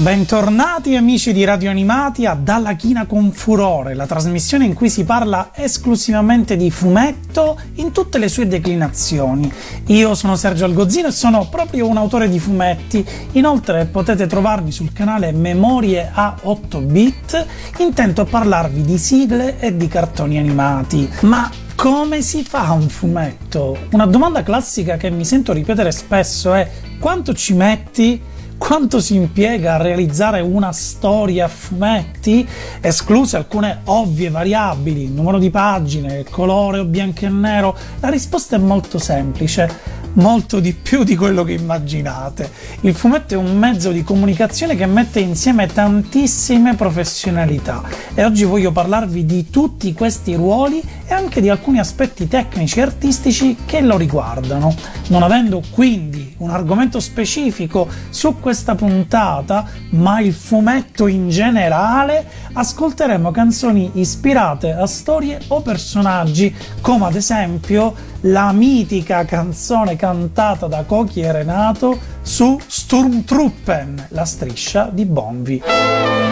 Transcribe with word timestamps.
Bentornati 0.00 0.96
amici 0.96 1.30
di 1.30 1.44
Radio 1.44 1.68
Animati 1.68 2.24
a 2.24 2.32
Dalla 2.32 2.72
China 2.72 3.04
con 3.04 3.32
Furore, 3.32 3.92
la 3.92 4.06
trasmissione 4.06 4.64
in 4.64 4.72
cui 4.72 4.88
si 4.88 5.04
parla 5.04 5.50
esclusivamente 5.54 6.56
di 6.56 6.70
fumetto 6.70 7.60
in 7.74 7.92
tutte 7.92 8.16
le 8.16 8.30
sue 8.30 8.46
declinazioni. 8.46 9.52
Io 9.88 10.14
sono 10.14 10.36
Sergio 10.36 10.64
Algozzino 10.64 11.08
e 11.08 11.12
sono 11.12 11.46
proprio 11.50 11.86
un 11.86 11.98
autore 11.98 12.30
di 12.30 12.38
fumetti. 12.38 13.06
Inoltre 13.32 13.84
potete 13.84 14.26
trovarmi 14.26 14.72
sul 14.72 14.90
canale 14.94 15.32
Memorie 15.32 16.10
a 16.10 16.34
8 16.44 16.80
bit, 16.80 17.46
intento 17.76 18.22
a 18.22 18.24
parlarvi 18.24 18.80
di 18.80 18.96
sigle 18.96 19.60
e 19.60 19.76
di 19.76 19.86
cartoni 19.86 20.38
animati. 20.38 21.10
Ma 21.20 21.50
come 21.74 22.22
si 22.22 22.42
fa 22.42 22.72
un 22.72 22.88
fumetto? 22.88 23.76
Una 23.90 24.06
domanda 24.06 24.42
classica 24.42 24.96
che 24.96 25.10
mi 25.10 25.26
sento 25.26 25.52
ripetere 25.52 25.92
spesso 25.92 26.54
è 26.54 26.70
quanto 26.98 27.34
ci 27.34 27.52
metti? 27.52 28.28
Quanto 28.60 29.00
si 29.00 29.14
impiega 29.14 29.74
a 29.74 29.82
realizzare 29.82 30.42
una 30.42 30.70
storia 30.70 31.46
a 31.46 31.48
fumetti, 31.48 32.46
escluse 32.82 33.38
alcune 33.38 33.80
ovvie 33.84 34.28
variabili, 34.28 35.08
numero 35.08 35.38
di 35.38 35.48
pagine, 35.48 36.24
colore 36.28 36.78
o 36.80 36.84
bianco 36.84 37.24
e 37.24 37.30
nero? 37.30 37.74
La 38.00 38.10
risposta 38.10 38.56
è 38.56 38.58
molto 38.58 38.98
semplice 38.98 39.99
molto 40.14 40.60
di 40.60 40.72
più 40.72 41.04
di 41.04 41.16
quello 41.16 41.44
che 41.44 41.52
immaginate. 41.52 42.50
Il 42.80 42.94
fumetto 42.94 43.34
è 43.34 43.36
un 43.36 43.56
mezzo 43.56 43.90
di 43.90 44.02
comunicazione 44.02 44.76
che 44.76 44.86
mette 44.86 45.20
insieme 45.20 45.66
tantissime 45.66 46.74
professionalità 46.74 47.82
e 48.14 48.24
oggi 48.24 48.44
voglio 48.44 48.72
parlarvi 48.72 49.24
di 49.24 49.50
tutti 49.50 49.92
questi 49.92 50.34
ruoli 50.34 50.82
e 51.06 51.12
anche 51.14 51.40
di 51.40 51.48
alcuni 51.48 51.78
aspetti 51.78 52.28
tecnici 52.28 52.78
e 52.78 52.82
artistici 52.82 53.56
che 53.66 53.80
lo 53.80 53.96
riguardano. 53.96 54.74
Non 55.08 55.22
avendo 55.22 55.62
quindi 55.70 56.34
un 56.38 56.50
argomento 56.50 57.00
specifico 57.00 57.88
su 58.10 58.38
questa 58.38 58.74
puntata, 58.74 59.66
ma 59.90 60.20
il 60.20 60.32
fumetto 60.32 61.06
in 61.06 61.28
generale, 61.28 62.26
ascolteremo 62.52 63.30
canzoni 63.30 63.90
ispirate 63.94 64.72
a 64.72 64.86
storie 64.86 65.40
o 65.48 65.60
personaggi, 65.60 66.54
come 66.80 67.06
ad 67.06 67.14
esempio 67.14 67.94
la 68.22 68.52
mitica 68.52 69.24
canzone 69.24 69.96
cantata 69.96 70.66
da 70.66 70.84
Koki 70.84 71.20
e 71.20 71.32
Renato 71.32 71.98
su 72.22 72.58
Sturmtruppen, 72.66 74.08
la 74.10 74.24
striscia 74.24 74.90
di 74.92 75.04
Bonvi. 75.04 76.29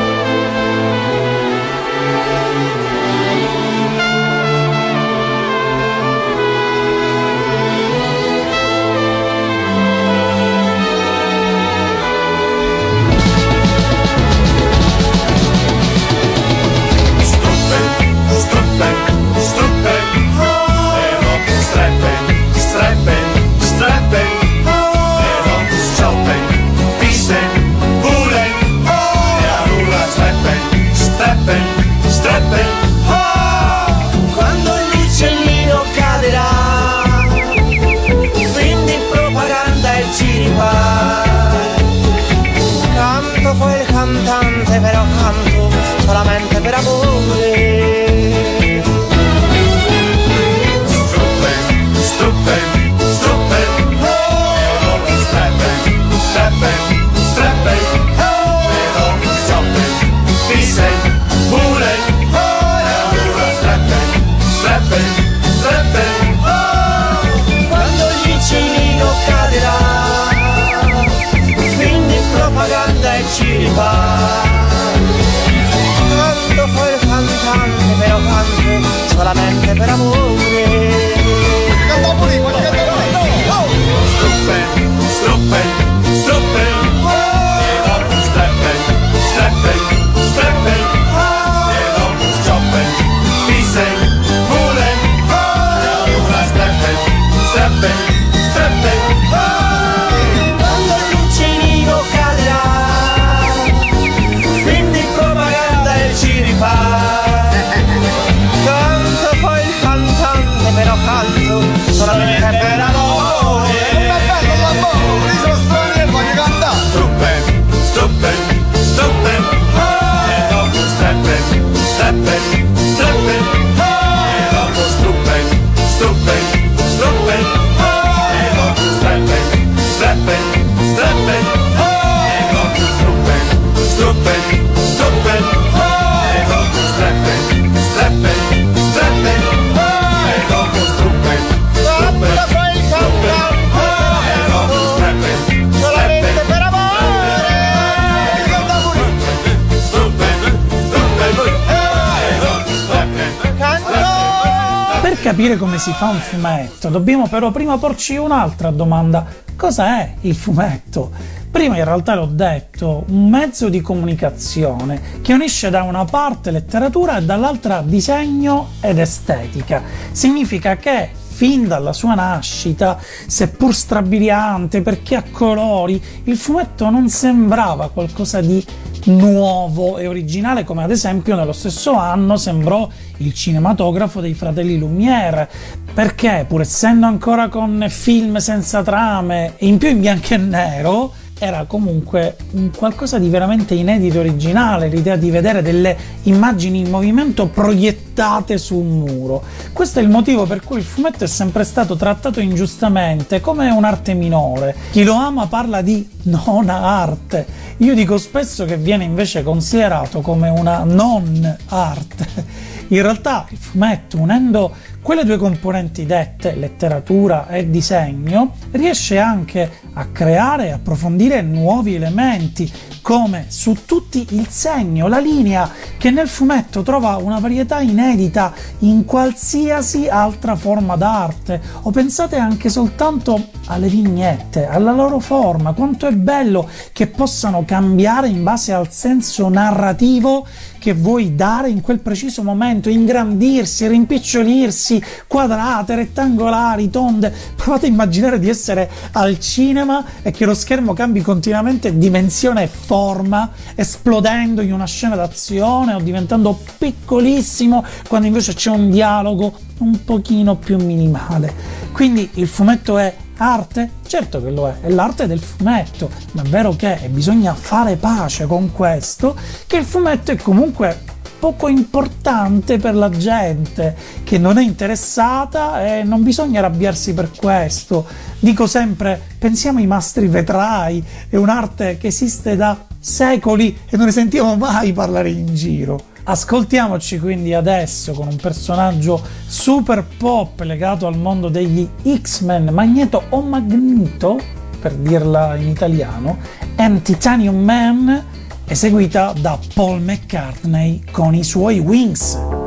Capire 155.29 155.59
come 155.59 155.77
si 155.77 155.93
fa 155.93 156.09
un 156.09 156.21
fumetto, 156.21 156.89
dobbiamo 156.89 157.29
però 157.29 157.51
prima 157.51 157.77
porci 157.77 158.17
un'altra 158.17 158.71
domanda. 158.71 159.27
Cosa 159.57 160.01
è 160.01 160.15
il 160.23 160.35
fumetto? 160.35 161.11
Prima 161.51 161.77
in 161.77 161.85
realtà 161.85 162.15
l'ho 162.15 162.25
detto, 162.25 163.05
un 163.09 163.29
mezzo 163.29 163.69
di 163.69 163.83
comunicazione 163.83 165.21
che 165.21 165.35
unisce 165.35 165.69
da 165.69 165.83
una 165.83 166.07
parte 166.07 166.51
letteratura 166.51 167.19
e 167.19 167.25
dall'altra 167.25 167.83
disegno 167.83 168.69
ed 168.81 168.99
estetica. 168.99 169.83
Significa 170.13 170.77
che 170.77 171.11
fin 171.13 171.69
dalla 171.69 171.93
sua 171.93 172.15
nascita, 172.15 172.99
seppur 172.99 173.75
strabiliante 173.75 174.81
perché 174.81 175.15
a 175.15 175.25
colori, 175.31 176.03
il 176.25 176.39
fumetto 176.39 176.89
non 176.89 177.11
sembrava 177.11 177.91
qualcosa 177.91 178.41
di 178.41 178.65
nuovo 179.05 179.99
e 179.99 180.07
originale 180.07 180.65
come 180.65 180.85
ad 180.85 180.91
esempio 180.91 181.35
nello 181.37 181.53
stesso 181.53 181.95
anno 181.95 182.37
sembrò 182.37 182.89
il 183.19 183.33
cinematografo 183.35 184.21
dei 184.21 184.35
fratelli 184.35 184.79
Lumière. 184.79 185.49
Perché 185.93 186.45
pur 186.47 186.61
essendo 186.61 187.07
ancora 187.07 187.49
con 187.49 187.87
film 187.89 188.37
senza 188.37 188.83
trame 188.83 189.55
in 189.59 189.79
più 189.79 189.89
in 189.89 190.01
bianco 190.01 190.35
e 190.35 190.37
nero 190.37 191.13
era 191.39 191.65
comunque 191.67 192.37
un 192.53 192.71
qualcosa 192.77 193.19
di 193.19 193.29
veramente 193.29 193.75
inedito 193.75 194.19
originale, 194.19 194.89
l'idea 194.89 195.17
di 195.17 195.31
vedere 195.31 195.63
delle 195.63 195.97
immagini 196.25 196.81
in 196.81 196.91
movimento 196.91 197.47
proiettate 197.47 198.59
su 198.59 198.77
un 198.77 198.99
muro. 198.99 199.43
Questo 199.73 200.01
è 200.01 200.03
il 200.03 200.09
motivo 200.09 200.45
per 200.47 200.63
cui 200.63 200.79
il 200.79 200.85
fumetto 200.85 201.25
è 201.25 201.29
sempre 201.29 201.65
stato 201.65 201.97
trattato 201.97 202.41
ingiustamente 202.41 203.41
come 203.41 203.71
un'arte 203.71 204.15
minore. 204.15 204.75
Chi 204.91 205.05
lo 205.05 205.15
ama 205.15 205.47
parla 205.47 205.81
di 205.81 206.09
non 206.25 206.69
arte. 206.69 207.47
Io 207.79 207.95
dico 207.95 208.19
spesso 208.19 208.65
che 208.65 208.77
viene 208.77 209.05
invece 209.05 209.43
considerato 209.43 210.21
come 210.21 210.49
una 210.49 210.83
non 210.83 211.57
arte. 211.69 212.67
In 212.89 213.03
realtà 213.03 213.47
il 213.51 213.59
fumetto, 213.59 214.19
unendo 214.19 214.75
quelle 215.01 215.25
due 215.25 215.37
componenti 215.37 216.05
dette, 216.05 216.55
letteratura 216.55 217.49
e 217.49 217.71
disegno, 217.71 218.53
riesce 218.73 219.19
anche 219.19 219.71
a 219.95 220.07
creare 220.07 220.67
e 220.67 220.71
approfondire 220.73 221.41
nuovi 221.41 221.95
elementi, 221.95 222.71
come 223.01 223.47
su 223.49 223.85
tutti 223.87 224.27
il 224.31 224.49
segno, 224.49 225.09
la 225.09 225.19
linea, 225.19 225.71
che 225.97 226.11
nel 226.11 226.29
fumetto 226.29 226.83
trova 226.83 227.17
una 227.17 227.39
varietà 227.39 227.81
inedita 227.81 228.53
in 228.81 229.05
qualsiasi 229.05 230.09
altra 230.09 230.57
forma 230.57 230.97
d'arte. 230.97 231.61
O 231.83 231.91
pensate 231.91 232.37
anche 232.37 232.69
soltanto 232.69 233.49
alle 233.67 233.89
vignette, 233.89 234.67
alla 234.67 234.93
loro 234.93 235.21
forma, 235.21 235.73
quanto 235.73 236.07
è 236.07 236.13
bello 236.13 236.69
che 236.93 237.07
possano 237.07 237.65
cambiare 237.65 238.29
in 238.29 238.43
base 238.43 238.73
al 238.73 238.93
senso 238.93 239.49
narrativo 239.49 240.47
che 240.79 240.93
vuoi 240.93 241.35
dare 241.35 241.69
in 241.69 241.81
quel 241.81 242.01
preciso 242.01 242.43
momento, 242.43 242.89
ingrandirsi, 242.89 243.87
rimpicciolirsi, 243.89 244.98
quadrate, 245.27 245.95
rettangolari, 245.95 246.91
tonde. 246.91 247.33
Provate 247.57 247.87
a 247.87 247.89
immaginare 247.89 248.39
di 248.39 248.49
essere 248.49 248.91
al 249.13 249.39
cinema 249.39 250.05
e 250.23 250.31
che 250.31 250.45
lo 250.45 250.55
schermo 250.55 250.93
cambi 250.93 251.21
continuamente 251.21 251.97
dimensione 251.97 252.65
e 252.65 252.67
forma, 252.69 253.51
esplodendo 253.75 254.61
in 254.63 254.73
una 254.73 254.87
scena 254.87 255.17
d'azione 255.17 255.95
o 255.95 256.01
diventando 256.01 256.59
piccolissimo 256.79 257.85
quando 258.09 258.27
invece 258.27 258.55
c'è 258.55 258.71
un 258.71 258.91
dialogo 258.91 259.53
un 259.79 260.05
pochino 260.05 260.57
più 260.57 260.77
minimale. 260.77 261.53
Quindi 261.93 262.29
il 262.35 262.47
fumetto 262.47 262.99
è 262.99 263.15
arte? 263.39 263.91
Certo 264.07 264.43
che 264.43 264.51
lo 264.51 264.69
è, 264.69 264.81
è 264.81 264.91
l'arte 264.91 265.27
del 265.27 265.41
fumetto, 265.41 266.11
ma 266.33 266.43
è 266.43 266.47
vero 266.47 266.75
che 266.75 267.09
bisogna 267.11 267.55
fare 267.55 267.97
pace 267.97 268.47
con 268.47 268.73
questo, 268.73 269.37
che 269.67 269.77
il 269.79 269.85
fumetto 269.85 270.33
è 270.33 270.37
comunque 270.37 271.17
poco 271.39 271.69
importante 271.69 272.79
per 272.79 272.95
la 272.95 273.11
gente 273.11 273.97
che 274.25 274.39
non 274.39 274.59
è 274.59 274.63
interessata 274.63 275.85
e 275.85 276.03
non 276.03 276.23
bisogna 276.23 276.59
arrabbiarsi 276.59 277.15
per 277.15 277.31
questo. 277.37 278.07
Dico 278.41 278.67
sempre, 278.67 279.21
pensiamo 279.39 279.79
ai 279.79 279.87
mastri 279.87 280.29
vetrai, 280.29 281.03
è 281.29 281.37
un'arte 281.37 281.99
che 281.99 282.09
esiste 282.09 282.57
da 282.57 282.87
secoli 282.99 283.77
e 283.89 283.97
non 283.97 284.07
ne 284.07 284.13
sentiamo 284.13 284.57
mai 284.57 284.93
parlare 284.93 285.31
in 285.31 285.55
giro. 285.55 286.17
Ascoltiamoci 286.25 287.19
quindi 287.19 287.55
adesso 287.55 288.13
con 288.13 288.27
un 288.27 288.37
personaggio 288.37 289.23
super 289.47 290.05
pop 290.05 290.61
legato 290.61 291.07
al 291.07 291.17
mondo 291.17 291.49
degli 291.49 291.89
X-Men, 292.21 292.69
Magneto 292.71 293.23
o 293.31 293.41
Magneto, 293.41 294.39
per 294.79 294.93
dirla 294.93 295.57
in 295.57 295.69
italiano, 295.69 296.37
and 296.77 297.01
Titanium 297.01 297.57
Man, 297.57 298.25
eseguita 298.69 299.33
da 299.41 299.59
Paul 299.75 300.01
McCartney 300.01 301.03
con 301.11 301.35
i 301.35 301.43
suoi 301.43 301.79
Wings. 301.79 302.58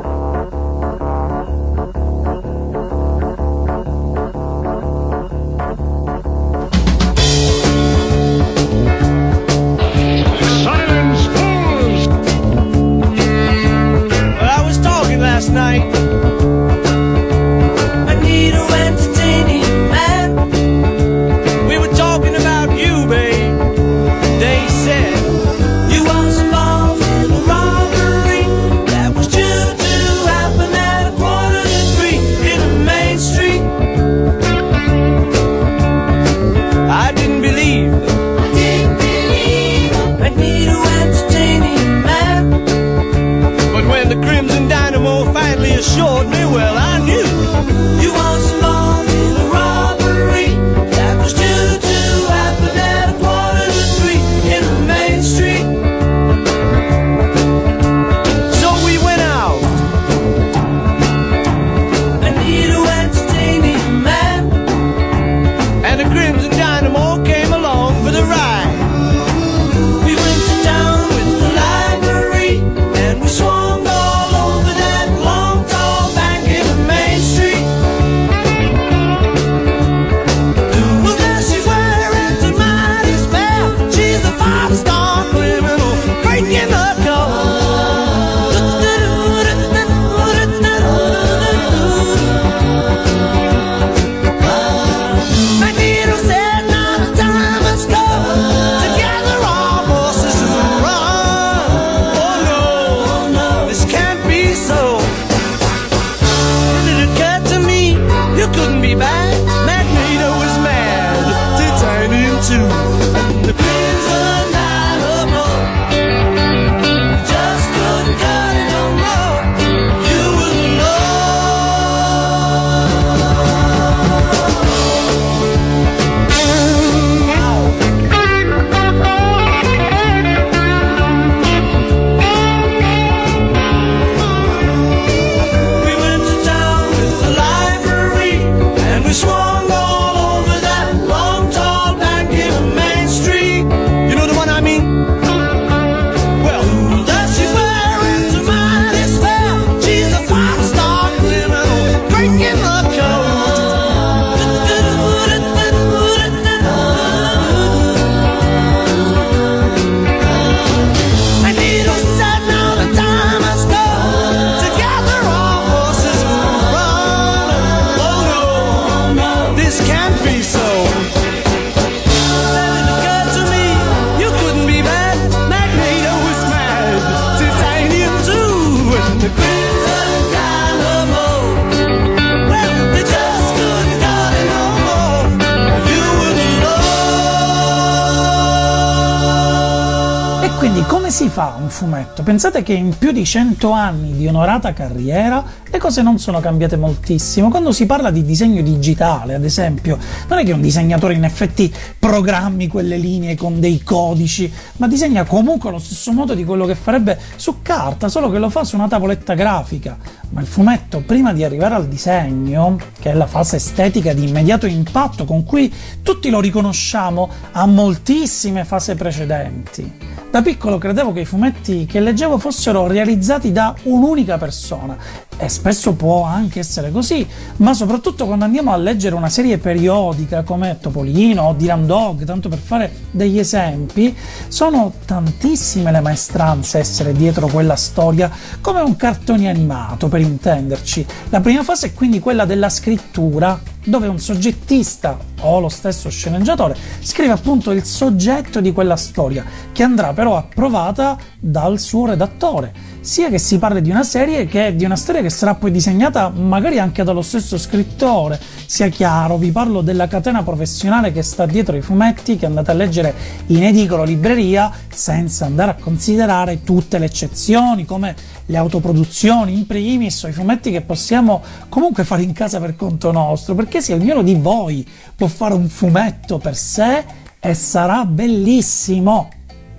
Fumetto? 191.91 192.24
Pensate 192.24 192.63
che 192.63 192.71
in 192.71 192.98
più 192.98 193.12
di 193.12 193.25
100 193.25 193.69
anni 193.71 194.13
di 194.13 194.25
onorata 194.25 194.71
carriera 194.71 195.43
le 195.69 195.77
cose 195.77 196.01
non 196.01 196.19
sono 196.19 196.39
cambiate 196.39 196.77
moltissimo. 196.77 197.50
Quando 197.50 197.74
si 197.74 197.86
parla 197.86 198.12
di 198.12 198.24
disegno 198.24 198.62
digitale, 198.62 199.33
ad 199.33 199.43
esempio, 199.43 199.98
non 200.29 200.39
è 200.39 200.45
che 200.45 200.53
un 200.53 200.62
disegnatore 200.62 201.15
in 201.15 201.25
effetti 201.25 201.74
programmi 202.00 202.67
quelle 202.67 202.95
linee 202.95 203.36
con 203.36 203.60
dei 203.60 203.83
codici, 203.83 204.51
ma 204.77 204.88
disegna 204.88 205.25
comunque 205.25 205.67
allo 205.67 205.79
stesso 205.79 206.13
modo 206.13 206.33
di 206.33 206.45
quello 206.45 206.65
che 206.65 206.75
farebbe 206.75 207.19
su 207.36 207.62
carta, 207.62 208.07
solo 208.07 208.29
che 208.31 208.39
lo 208.39 208.50
fa 208.50 208.63
su 208.63 208.75
una 208.75 208.88
tavoletta 208.88 209.33
grafica. 209.33 209.98
Ma 210.29 210.39
il 210.39 210.48
fumetto, 210.48 211.03
prima 211.05 211.33
di 211.33 211.43
arrivare 211.43 211.75
al 211.75 211.89
disegno, 211.89 212.77
che 213.00 213.12
è 213.12 213.13
la 213.13 213.27
fase 213.27 213.57
estetica 213.57 214.13
di 214.13 214.29
immediato 214.29 214.65
impatto 214.65 215.25
con 215.25 215.43
cui 215.43 215.71
tutti 216.01 216.29
lo 216.29 216.39
riconosciamo, 216.39 217.29
ha 217.51 217.65
moltissime 217.65 218.63
fasi 218.63 218.95
precedenti. 218.95 220.10
Da 220.31 220.41
piccolo 220.41 220.77
credevo 220.77 221.12
che 221.12 221.19
i 221.19 221.25
fumetti 221.25 221.80
che 221.85 222.00
leggevo 222.00 222.38
fossero 222.38 222.88
realizzati 222.88 223.51
da 223.51 223.75
un'unica 223.83 224.38
persona 224.38 224.97
e 225.38 225.50
spesso 225.50 225.93
può 225.93 226.23
anche 226.23 226.59
essere 226.59 226.91
così, 226.91 227.27
ma 227.57 227.73
soprattutto 227.73 228.27
quando 228.27 228.45
andiamo 228.45 228.71
a 228.71 228.77
leggere 228.77 229.15
una 229.15 229.29
serie 229.29 229.57
periodica 229.57 230.43
come 230.43 230.77
Topolino 230.79 231.43
o 231.43 231.53
Dylan 231.53 231.88
Dog, 231.88 232.23
tanto 232.25 232.47
per 232.47 232.59
fare 232.59 232.91
degli 233.09 233.39
esempi, 233.39 234.15
sono 234.47 234.93
tantissime 235.05 235.91
le 235.91 236.00
maestranze 236.00 236.77
essere 236.77 237.13
dietro 237.13 237.47
quella 237.47 237.75
storia, 237.75 238.29
come 238.61 238.81
un 238.81 238.95
cartone 238.95 239.50
animato 239.50 240.07
per 240.07 240.21
intenderci. 240.21 241.05
La 241.29 241.39
prima 241.39 241.63
fase 241.63 241.88
è 241.88 241.93
quindi 241.93 242.19
quella 242.19 242.45
della 242.45 242.69
scrittura, 242.69 243.59
dove 243.85 244.07
un 244.07 244.19
soggettista 244.19 245.17
o 245.41 245.59
lo 245.59 245.69
stesso 245.69 246.09
sceneggiatore 246.09 246.75
scrive 247.00 247.33
appunto 247.33 247.71
il 247.71 247.83
soggetto 247.83 248.61
di 248.61 248.71
quella 248.71 248.95
storia, 248.95 249.43
che 249.71 249.83
andrà 249.83 250.13
però 250.13 250.38
approvata 250.38 251.17
dal 251.39 251.79
suo 251.79 252.07
redattore 252.07 252.73
sia 253.01 253.29
che 253.29 253.39
si 253.39 253.58
parli 253.58 253.81
di 253.81 253.89
una 253.89 254.03
serie 254.03 254.46
che 254.46 254.75
di 254.75 254.86
una 254.86 254.96
storia 254.96 255.24
che 255.24 255.31
sarà 255.31 255.55
poi 255.55 255.72
disegnata 255.72 256.29
magari 256.29 256.77
anche 256.77 257.03
dallo 257.03 257.24
stesso 257.24 257.58
scrittore. 257.58 258.39
Sia 258.67 258.89
chiaro, 258.89 259.38
vi 259.38 259.51
parlo 259.51 259.81
della 259.81 260.08
catena 260.08 260.43
professionale 260.43 261.12
che 261.12 261.24
sta 261.24 261.48
dietro 261.48 261.75
i 261.75 261.81
fumetti 261.81 262.38
che 262.38 262.46
andate 262.46 262.70
a 262.70 262.75
leggere 262.75 263.13
in 263.48 263.63
edicola 263.63 264.03
libreria 264.03 264.72
senza 264.88 265.46
andare 265.46 265.72
a 265.72 265.75
considerare 265.75 266.63
tutte 266.63 267.00
le 267.00 267.05
eccezioni 267.05 267.86
come 267.86 268.15
le 268.46 268.58
autoproduzioni 268.58 269.53
in 269.53 269.65
primis 269.65 270.22
o 270.24 270.27
i 270.27 270.34
fumetti 270.34 270.70
che 270.70 270.81
possiamo 270.81 271.41
comunque 271.70 272.03
fare 272.03 272.22
in 272.22 272.34
casa 272.34 272.60
per 272.60 272.75
conto 272.75 273.12
nostro, 273.12 273.55
perché 273.55 273.81
se 273.81 273.93
ognuno 273.93 274.22
di 274.22 274.36
voi 274.36 274.88
può 275.15 275.25
fare 275.25 275.55
un 275.55 275.67
fumetto 275.67 276.38
per 276.38 276.55
sé 276.55 277.03
e 277.39 277.53
sarà 277.55 278.05
bellissimo. 278.05 279.29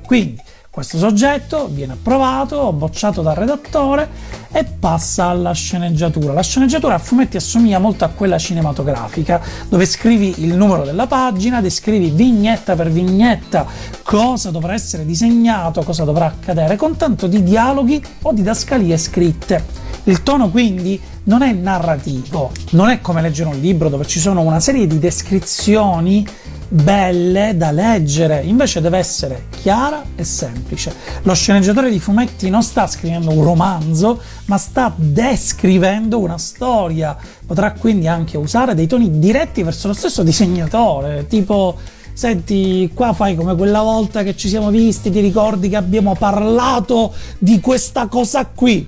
Quindi 0.04 0.40
questo 0.72 0.96
soggetto 0.96 1.68
viene 1.70 1.92
approvato, 1.92 2.72
bocciato 2.72 3.20
dal 3.20 3.34
redattore 3.34 4.08
e 4.50 4.64
passa 4.64 5.26
alla 5.26 5.52
sceneggiatura. 5.52 6.32
La 6.32 6.42
sceneggiatura 6.42 6.94
a 6.94 6.98
fumetti 6.98 7.36
assomiglia 7.36 7.78
molto 7.78 8.06
a 8.06 8.08
quella 8.08 8.38
cinematografica, 8.38 9.38
dove 9.68 9.84
scrivi 9.84 10.32
il 10.38 10.54
numero 10.54 10.84
della 10.84 11.06
pagina, 11.06 11.60
descrivi 11.60 12.08
vignetta 12.08 12.74
per 12.74 12.90
vignetta 12.90 13.66
cosa 14.02 14.50
dovrà 14.50 14.72
essere 14.72 15.04
disegnato, 15.04 15.82
cosa 15.82 16.04
dovrà 16.04 16.24
accadere, 16.24 16.76
con 16.76 16.96
tanto 16.96 17.26
di 17.26 17.42
dialoghi 17.42 18.02
o 18.22 18.32
didascalie 18.32 18.96
scritte. 18.96 19.62
Il 20.04 20.22
tono 20.22 20.48
quindi 20.48 20.98
non 21.24 21.42
è 21.42 21.52
narrativo, 21.52 22.50
non 22.70 22.88
è 22.88 23.02
come 23.02 23.20
leggere 23.20 23.50
un 23.50 23.60
libro 23.60 23.90
dove 23.90 24.06
ci 24.06 24.18
sono 24.18 24.40
una 24.40 24.58
serie 24.58 24.86
di 24.86 24.98
descrizioni 24.98 26.26
belle 26.72 27.54
da 27.54 27.70
leggere, 27.70 28.42
invece 28.42 28.80
deve 28.80 28.96
essere 28.98 29.46
chiara 29.60 30.02
e 30.16 30.24
semplice. 30.24 30.94
Lo 31.22 31.34
sceneggiatore 31.34 31.90
di 31.90 32.00
fumetti 32.00 32.48
non 32.48 32.62
sta 32.62 32.86
scrivendo 32.86 33.30
un 33.30 33.44
romanzo, 33.44 34.20
ma 34.46 34.56
sta 34.56 34.92
descrivendo 34.96 36.18
una 36.18 36.38
storia. 36.38 37.16
Potrà 37.46 37.72
quindi 37.72 38.08
anche 38.08 38.38
usare 38.38 38.74
dei 38.74 38.86
toni 38.86 39.18
diretti 39.18 39.62
verso 39.62 39.88
lo 39.88 39.94
stesso 39.94 40.22
disegnatore, 40.22 41.26
tipo 41.26 41.76
senti, 42.14 42.90
qua 42.94 43.12
fai 43.12 43.34
come 43.34 43.54
quella 43.54 43.82
volta 43.82 44.22
che 44.22 44.34
ci 44.34 44.48
siamo 44.48 44.70
visti, 44.70 45.10
ti 45.10 45.20
ricordi 45.20 45.68
che 45.68 45.76
abbiamo 45.76 46.14
parlato 46.14 47.12
di 47.38 47.60
questa 47.60 48.06
cosa 48.06 48.46
qui? 48.46 48.86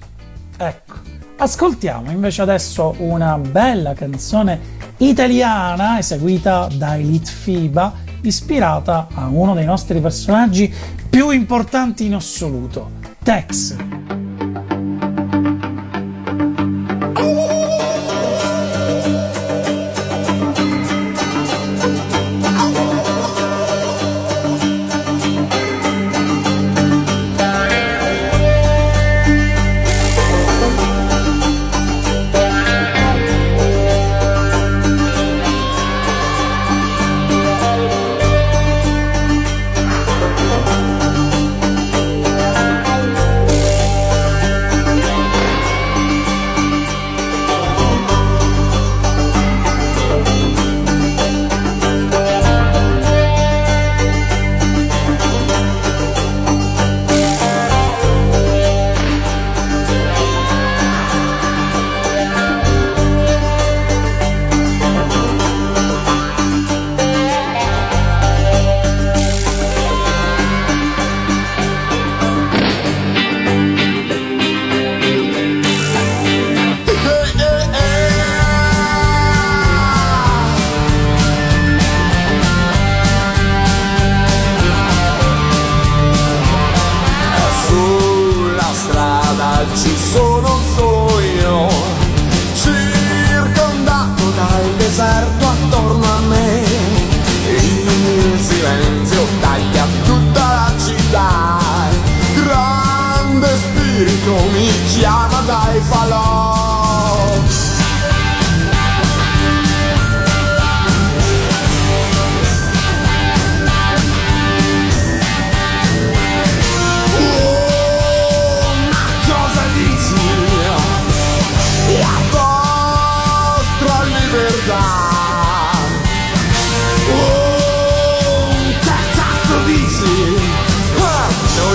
Ecco, 0.56 0.94
ascoltiamo 1.36 2.10
invece 2.10 2.42
adesso 2.42 2.94
una 2.98 3.38
bella 3.38 3.94
canzone 3.94 4.82
italiana 4.98 5.98
eseguita 5.98 6.68
da 6.72 6.96
Elite 6.96 7.30
FIBA, 7.30 7.92
ispirata 8.22 9.08
a 9.12 9.26
uno 9.26 9.54
dei 9.54 9.64
nostri 9.64 10.00
personaggi 10.00 10.72
più 11.08 11.30
importanti 11.30 12.06
in 12.06 12.14
assoluto, 12.14 12.90
Tex. 13.22 14.13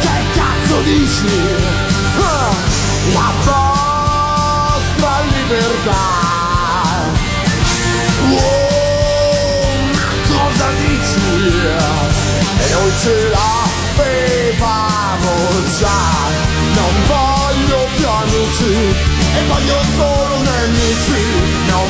Che 0.00 0.24
cazzo 0.34 0.80
dici? 0.82 1.38
Ah, 2.18 2.52
La 3.12 3.30
vostra 3.44 5.12
libertà 5.32 6.04
Oh, 8.30 9.92
cosa 10.26 10.68
dici? 10.80 11.28
E 12.58 12.72
noi 12.72 12.92
ce 13.00 13.14
l'avevamo 13.96 15.32
già 15.78 16.02
Non 16.74 16.94
voglio 17.06 17.80
più 17.96 18.08
amici 18.08 18.74
E 19.36 19.40
voglio 19.46 19.78
solo 19.96 20.34
nemici 20.42 21.22
Non 21.68 21.88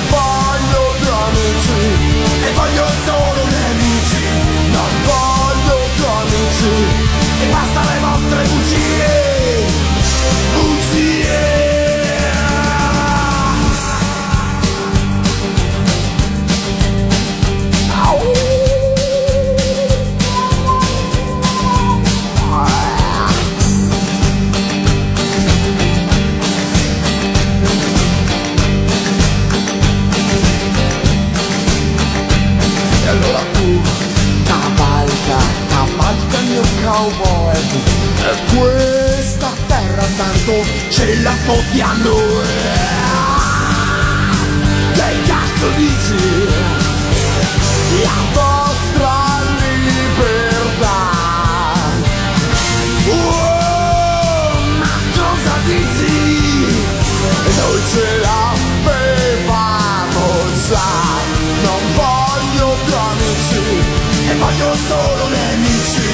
solo 64.88 65.28
nemici 65.28 66.08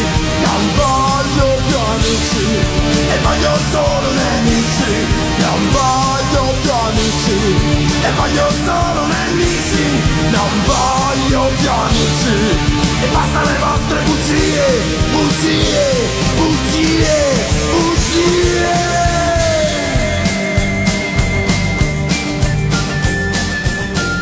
Non 0.44 0.62
voglio 0.76 1.46
più 1.66 1.76
amici. 1.94 2.46
E 3.12 3.18
voglio 3.22 3.54
solo 3.72 4.08
nemici 4.20 4.92
Non 5.38 5.60
voglio 5.76 6.42
più 6.62 6.72
amici. 6.72 7.38
E 8.02 8.10
voglio 8.16 8.48
solo 8.64 9.06
nemici 9.06 9.84
Non 10.30 10.52
voglio 10.64 11.50
più 11.58 11.70
amici. 11.70 12.38
E 13.02 13.06
basta 13.12 13.40
le 13.42 13.56
vostre 13.58 13.98
bugie 14.02 14.68
Bugie, 15.12 15.88
bugie, 16.36 17.18
bugie 17.70 19.09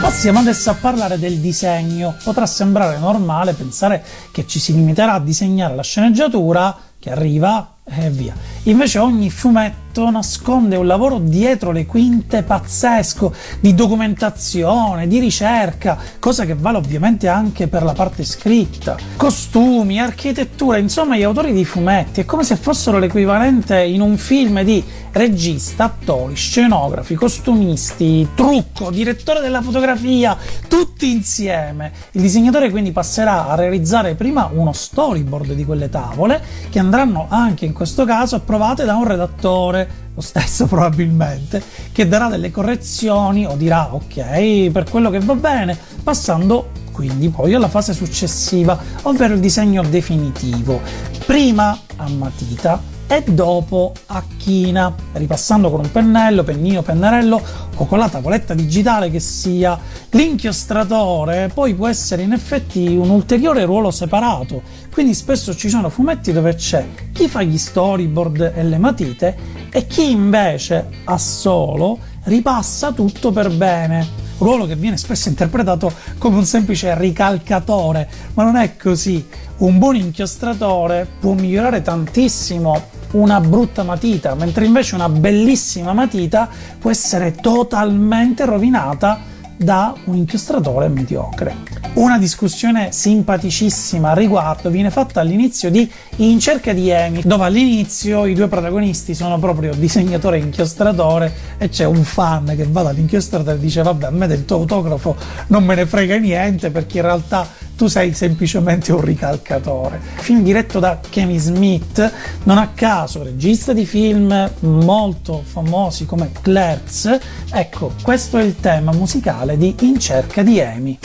Passiamo 0.01 0.39
adesso 0.39 0.71
a 0.71 0.75
parlare 0.75 1.19
del 1.19 1.39
disegno. 1.39 2.15
Potrà 2.23 2.47
sembrare 2.47 2.99
normale 2.99 3.53
pensare 3.53 4.05
che 4.31 4.47
ci 4.47 4.61
si 4.61 4.73
limiterà 4.73 5.15
a 5.15 5.21
disegnare 5.21 5.75
la 5.75 5.83
sceneggiatura 5.83 6.77
che 7.01 7.11
arriva 7.11 7.75
e 7.85 8.09
via. 8.09 8.33
Invece 8.65 9.01
ogni 9.01 9.29
fumetto 9.29 9.88
nasconde 10.05 10.77
un 10.77 10.87
lavoro 10.87 11.19
dietro 11.19 11.73
le 11.73 11.87
quinte 11.87 12.43
pazzesco 12.43 13.35
di 13.61 13.75
documentazione, 13.75 15.07
di 15.07 15.19
ricerca, 15.19 15.99
cosa 16.19 16.45
che 16.45 16.55
vale 16.55 16.79
ovviamente 16.79 17.29
anche 17.29 17.67
per 17.69 17.83
la 17.83 17.93
parte 17.93 18.25
scritta. 18.25 18.97
Costumi, 19.17 20.01
architettura, 20.01 20.79
insomma 20.79 21.17
gli 21.17 21.23
autori 21.23 21.53
di 21.53 21.65
fumetti 21.65 22.21
è 22.21 22.25
come 22.25 22.45
se 22.45 22.57
fossero 22.57 22.99
l'equivalente 22.99 23.83
in 23.83 24.01
un 24.01 24.17
film 24.17 24.63
di 24.63 24.83
regista, 25.13 25.85
attori, 25.85 26.35
scenografi, 26.35 27.15
costumisti, 27.15 28.29
trucco, 28.35 28.91
direttore 28.91 29.41
della 29.41 29.63
fotografia, 29.63 30.37
tutti 30.69 31.11
insieme. 31.11 31.93
Il 32.13 32.21
disegnatore 32.21 32.71
quindi 32.71 32.93
passerà 32.93 33.49
a 33.49 33.55
realizzare 33.55 34.15
prima 34.15 34.49
uno 34.53 34.73
storyboard 34.73 35.53
di 35.53 35.65
quelle 35.65 35.89
tavole 35.89 36.41
che 36.71 36.79
andranno 36.79 37.27
anche 37.29 37.65
in 37.65 37.73
questo 37.73 38.05
caso 38.05 38.37
approvate 38.37 38.85
da 38.85 38.95
un 38.95 39.05
redattore, 39.05 39.88
lo 40.15 40.21
stesso 40.21 40.67
probabilmente, 40.69 41.63
che 41.93 42.09
darà 42.09 42.29
delle 42.29 42.51
correzioni 42.51 43.47
o 43.47 43.55
dirà 43.57 43.95
ok 43.95 44.71
per 44.71 44.85
quello 44.91 45.11
che 45.11 45.21
va 45.21 45.35
bene, 45.35 45.79
passando 46.03 46.71
quindi 46.93 47.29
poi 47.29 47.55
alla 47.55 47.69
fase 47.69 47.95
successiva, 47.95 48.77
ovvero 49.03 49.35
il 49.35 49.41
disegno 49.41 49.85
definitivo. 49.85 50.81
Prima 51.25 51.79
a 51.97 52.09
matita 52.09 52.98
e 53.09 53.23
dopo 53.23 53.95
a 54.07 54.23
china, 54.37 54.95
ripassando 55.15 55.71
con 55.71 55.81
un 55.81 55.91
pennello, 55.91 56.45
pennino, 56.45 56.83
pennarello 56.83 57.43
o 57.75 57.87
con 57.87 57.99
la 57.99 58.09
tavoletta 58.11 58.53
digitale 58.53 59.11
che 59.11 59.19
sia. 59.19 59.79
L'inchiostratore 60.11 61.51
poi 61.53 61.75
può 61.75 61.89
essere 61.89 62.23
in 62.23 62.33
effetti 62.33 62.97
un 62.97 63.09
ulteriore 63.09 63.65
ruolo 63.65 63.91
separato, 63.91 64.61
quindi 64.93 65.15
spesso 65.15 65.57
ci 65.57 65.71
sono 65.71 65.89
fumetti 65.89 66.33
dove 66.33 66.55
c'è 66.55 66.87
chi 67.13 67.29
fa 67.29 67.43
gli 67.43 67.57
storyboard 67.57 68.53
e 68.55 68.63
le 68.63 68.79
matite 68.79 69.37
e 69.71 69.87
chi 69.87 70.11
invece 70.11 70.89
a 71.05 71.17
solo 71.17 71.99
ripassa 72.25 72.93
tutto 72.93 73.33
per 73.33 73.51
bene 73.51 74.27
ruolo 74.39 74.67
che 74.67 74.77
viene 74.77 74.97
spesso 74.97 75.29
interpretato 75.29 75.93
come 76.19 76.37
un 76.37 76.45
semplice 76.45 76.97
ricalcatore, 76.97 78.09
ma 78.35 78.45
non 78.45 78.57
è 78.57 78.77
così. 78.77 79.27
Un 79.59 79.79
buon 79.79 79.97
inchiostratore 79.97 81.05
può 81.19 81.33
migliorare 81.33 81.83
tantissimo 81.83 82.81
una 83.13 83.41
brutta 83.41 83.83
matita, 83.83 84.37
mentre 84.37 84.65
invece 84.65 84.95
una 84.95 85.09
bellissima 85.09 85.93
matita 85.93 86.49
può 86.79 86.93
essere 86.93 87.33
totalmente 87.33 88.45
rovinata 88.45 89.19
da 89.57 89.93
un 90.05 90.15
inchiostratore 90.15 90.87
mediocre. 90.87 91.57
Una 91.95 92.19
discussione 92.19 92.93
simpaticissima 92.93 94.11
a 94.11 94.15
riguardo 94.15 94.71
viene 94.71 94.91
fatta 94.91 95.19
all'inizio 95.19 95.69
di 95.69 95.91
In 96.19 96.39
cerca 96.39 96.73
di 96.73 96.93
Amy, 96.93 97.23
dove 97.25 97.45
all'inizio 97.45 98.27
i 98.27 98.35
due 98.35 98.47
protagonisti 98.47 99.13
sono 99.13 99.41
proprio 99.41 99.75
disegnatore 99.75 100.37
e 100.37 100.43
inchiostratore 100.43 101.35
e 101.59 101.69
c'è 101.69 101.85
un 101.85 102.05
fan 102.05 102.55
che 102.55 102.65
va 102.71 102.83
dall'inchiostratore 102.83 103.57
e 103.57 103.59
dice 103.59 103.83
vabbè 103.83 104.07
a 104.07 104.11
me 104.11 104.29
del 104.29 104.45
tuo 104.45 104.59
autografo 104.59 105.17
non 105.49 105.65
me 105.65 105.75
ne 105.75 105.87
frega 105.87 106.17
niente 106.17 106.71
perché 106.71 106.99
in 106.99 107.05
realtà 107.05 107.67
tu 107.79 107.87
sei 107.87 108.13
semplicemente 108.13 108.93
un 108.93 109.01
ricalcatore. 109.01 110.01
Film 110.17 110.43
diretto 110.43 110.81
da 110.81 110.99
Kevin 111.09 111.39
Smith, 111.39 112.13
non 112.43 112.59
a 112.59 112.73
caso 112.75 113.23
regista 113.23 113.73
di 113.73 113.87
film 113.87 114.51
molto 114.63 115.45
famosi 115.47 116.05
come 116.05 116.33
Clerks. 116.43 117.19
Ecco, 117.53 117.93
questo 118.03 118.37
è 118.37 118.43
il 118.43 118.57
tema 118.57 118.91
musicale 118.91 119.57
di 119.57 119.77
In 119.83 120.01
cerca 120.01 120.43
di 120.43 120.61
Amy. 120.61 120.99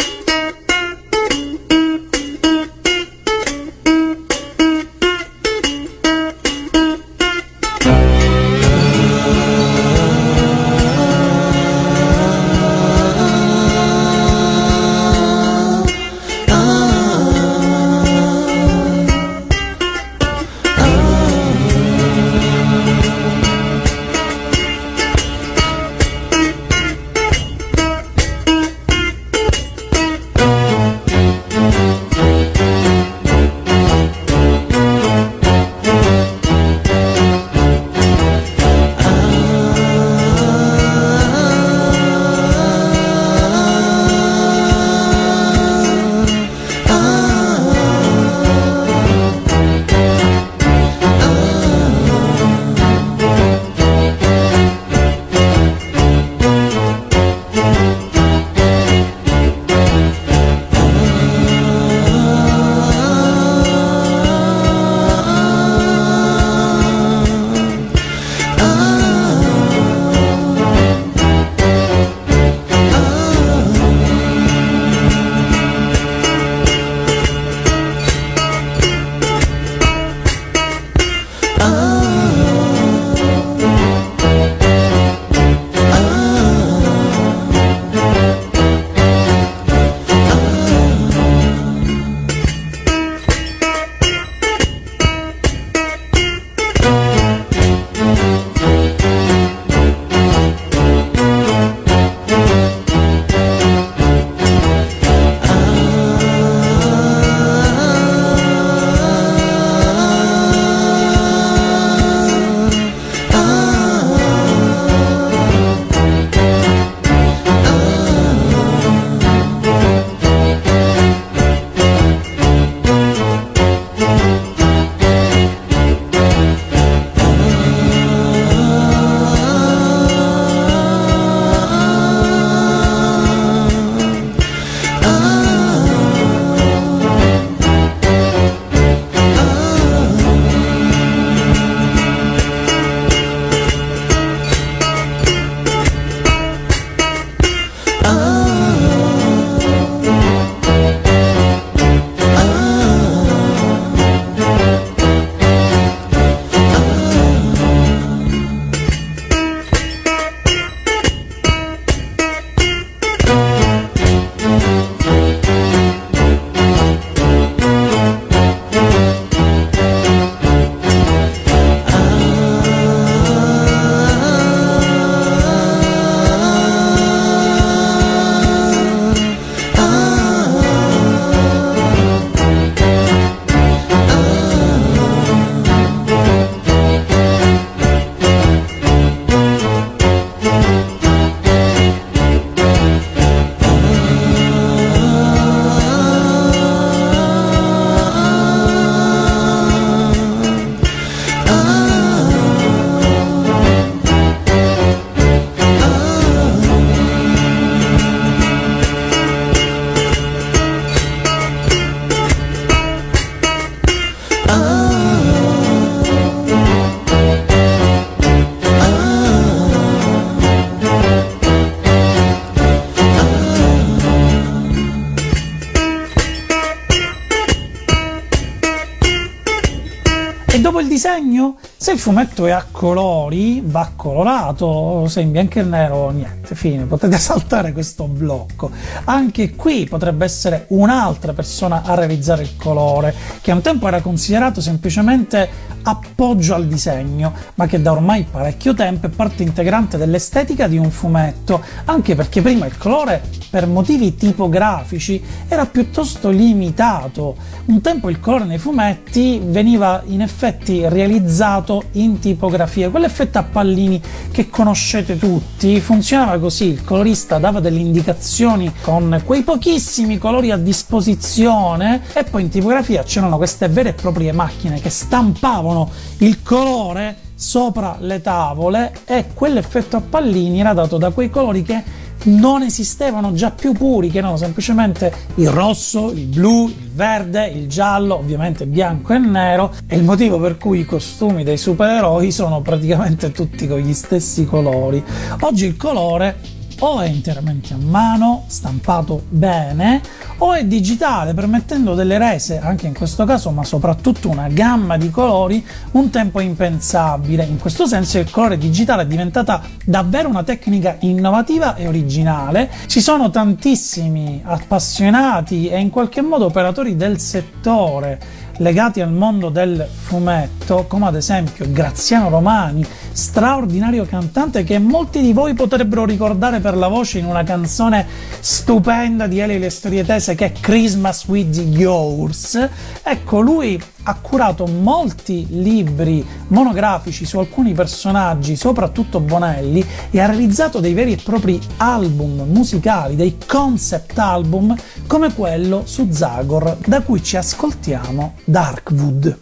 Fumetto 232.04 232.46
è 232.46 232.52
a 232.52 232.66
colori, 232.70 233.62
va 233.64 233.90
colorato, 233.96 235.08
se 235.08 235.22
in 235.22 235.32
bianco 235.32 235.60
e 235.60 235.64
nero, 235.64 236.10
niente, 236.10 236.43
fine, 236.56 236.86
potete 236.86 237.18
saltare 237.20 237.72
questo 237.72 238.08
blocco. 238.08 238.72
Anche 239.06 239.56
qui 239.56 239.86
potrebbe 239.86 240.26
essere 240.26 240.66
un'altra 240.70 241.34
persona 241.34 241.84
a 241.84 241.96
realizzare 241.96 242.44
il 242.44 242.56
colore, 242.56 243.14
che 243.42 243.52
a 243.52 243.56
un 243.56 243.62
tempo 243.62 243.88
era 243.88 244.02
considerato 244.02 244.62
semplicemente 244.62 245.72
appoggio 245.84 246.56
al 246.56 246.68
disegno, 246.68 247.34
ma 247.56 247.68
che 247.68 247.82
da 247.82 247.92
ormai 247.92 248.26
parecchio 248.30 248.74
tempo 248.74 249.08
è 249.08 249.10
parte 249.10 249.44
integrante 249.44 249.98
dell'estetica 249.98 250.68
di 250.68 250.78
un 250.78 250.90
fumetto, 250.90 251.62
anche 251.86 252.16
perché 252.16 252.42
prima 252.42 252.66
il 252.66 252.78
colore 252.78 253.22
per 253.50 253.68
motivi 253.68 254.16
tipografici 254.16 255.22
era 255.48 255.66
piuttosto 255.66 256.30
limitato. 256.30 257.36
Un 257.66 257.82
tempo 257.82 258.10
il 258.10 258.20
colore 258.20 258.46
nei 258.46 258.58
fumetti 258.58 259.40
veniva 259.44 260.02
in 260.08 260.22
effetti 260.22 260.88
realizzato 260.88 261.84
in 261.94 262.20
tipografia, 262.20 262.90
quell'effetto 262.90 263.38
a 263.38 263.44
pallini 263.44 264.02
che 264.32 264.50
conoscete 264.50 265.18
tutti, 265.18 265.80
funzionava 265.80 266.38
così, 266.44 266.66
il 266.66 266.84
colorista 266.84 267.38
dava 267.38 267.62
delle 267.62 267.80
indicazioni 267.80 268.70
con 268.82 269.22
quei 269.26 269.44
pochissimi 269.44 270.18
colori 270.18 270.52
a 270.52 270.58
disposizione 270.58 272.02
e 272.12 272.26
poi 272.26 272.42
in 272.42 272.50
tipografia 272.50 273.02
c'erano 273.04 273.38
queste 273.38 273.70
vere 273.70 273.90
e 273.90 273.94
proprie 273.94 274.34
macchine 274.34 274.82
che 274.82 274.90
stampavano 274.90 275.90
il 276.18 276.44
colore 276.44 277.16
sopra 277.34 277.96
le 278.00 278.22
tavole 278.22 278.92
e 279.06 279.28
quell'effetto 279.34 279.96
a 279.96 280.02
pallini 280.02 280.60
era 280.60 280.74
dato 280.74 280.98
da 280.98 281.12
quei 281.12 281.30
colori 281.30 281.64
che 281.64 281.82
non 282.24 282.62
esistevano 282.62 283.34
già 283.34 283.52
più 283.52 283.74
puri, 283.74 284.10
che 284.10 284.20
erano 284.20 284.38
semplicemente 284.38 285.14
il 285.36 285.50
rosso, 285.50 286.12
il 286.12 286.26
blu, 286.26 286.68
il 286.68 286.92
verde, 286.94 287.48
il 287.48 287.68
giallo, 287.68 288.16
ovviamente 288.16 288.66
bianco 288.66 289.14
e 289.14 289.18
nero, 289.18 289.74
e 289.88 289.96
il 289.96 290.04
motivo 290.04 290.40
per 290.40 290.58
cui 290.58 290.80
i 290.80 290.86
costumi 290.86 291.44
dei 291.44 291.58
supereroi 291.58 292.32
sono 292.32 292.62
praticamente 292.62 293.32
tutti 293.32 293.68
con 293.68 293.80
gli 293.80 293.94
stessi 293.94 294.46
colori. 294.46 295.04
Oggi 295.42 295.66
il 295.66 295.78
colore 295.78 296.53
o 296.86 297.00
è 297.00 297.08
interamente 297.08 297.74
a 297.74 297.78
mano, 297.78 298.44
stampato 298.48 299.24
bene, 299.30 300.02
o 300.40 300.52
è 300.52 300.66
digitale, 300.66 301.34
permettendo 301.34 301.96
delle 301.96 302.18
rese, 302.18 302.60
anche 302.60 302.88
in 302.88 302.94
questo 302.94 303.24
caso, 303.24 303.52
ma 303.52 303.64
soprattutto 303.64 304.28
una 304.30 304.50
gamma 304.50 304.98
di 304.98 305.10
colori, 305.10 305.66
un 305.92 306.10
tempo 306.10 306.42
impensabile. 306.42 307.46
In 307.46 307.58
questo 307.58 307.88
senso 307.88 308.20
il 308.20 308.30
colore 308.30 308.58
digitale 308.58 309.04
è 309.04 309.08
diventata 309.08 309.64
davvero 309.86 310.28
una 310.28 310.44
tecnica 310.44 310.98
innovativa 311.00 311.76
e 311.76 311.88
originale. 311.88 312.70
Ci 312.88 313.00
sono 313.00 313.30
tantissimi 313.30 314.42
appassionati 314.44 315.70
e 315.70 315.80
in 315.80 315.90
qualche 315.90 316.22
modo 316.22 316.46
operatori 316.46 316.98
del 316.98 317.18
settore 317.18 318.42
legati 318.58 319.02
al 319.02 319.12
mondo 319.12 319.50
del 319.50 319.88
fumetto, 319.92 320.86
come 320.88 321.08
ad 321.08 321.16
esempio 321.16 321.66
Graziano 321.70 322.30
Romani, 322.30 322.86
straordinario 323.12 324.06
cantante 324.06 324.64
che 324.64 324.80
molti 324.80 325.22
di 325.22 325.34
voi 325.34 325.54
potrebbero 325.54 326.06
ricordare 326.06 326.60
per 326.60 326.76
la 326.76 326.88
voce 326.88 327.20
in 327.20 327.26
una 327.26 327.44
canzone 327.44 328.06
stupenda 328.40 329.28
di 329.28 329.40
Eli 329.40 329.60
le 329.60 329.70
storie 329.70 330.06
tese 330.06 330.36
che 330.36 330.46
è 330.46 330.52
Christmas 330.52 331.26
with 331.28 331.56
the 331.56 331.62
Yours. 331.62 332.70
Ecco, 333.04 333.40
lui 333.40 333.82
ha 334.04 334.16
curato 334.16 334.66
molti 334.66 335.46
libri 335.50 336.26
monografici 336.48 337.26
su 337.26 337.40
alcuni 337.40 337.74
personaggi, 337.74 338.56
soprattutto 338.56 339.20
Bonelli, 339.20 339.86
e 340.12 340.20
ha 340.20 340.26
realizzato 340.26 340.80
dei 340.80 340.94
veri 340.94 341.14
e 341.14 341.20
propri 341.24 341.60
album 341.78 342.46
musicali, 342.50 343.16
dei 343.16 343.38
concept 343.46 344.18
album 344.20 344.76
come 345.08 345.34
quello 345.34 345.84
su 345.86 346.10
Zagor, 346.12 346.78
da 346.86 347.02
cui 347.02 347.24
ci 347.24 347.38
ascoltiamo 347.38 348.34
Darkwood. 348.48 349.40